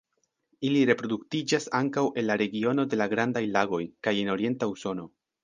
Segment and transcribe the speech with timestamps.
[0.69, 5.09] Ili reproduktiĝas ankaŭ en la regiono de la Grandaj Lagoj kaj en orienta Usono.